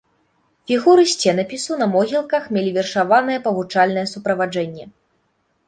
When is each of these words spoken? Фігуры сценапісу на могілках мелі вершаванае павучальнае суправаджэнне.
Фігуры 0.69 1.03
сценапісу 1.13 1.77
на 1.83 1.87
могілках 1.95 2.49
мелі 2.57 2.73
вершаванае 2.79 3.39
павучальнае 3.47 4.07
суправаджэнне. 4.17 4.93